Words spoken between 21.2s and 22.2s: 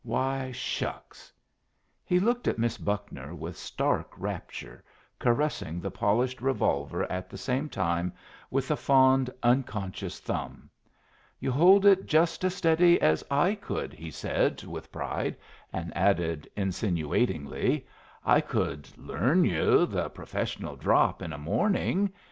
in a morning.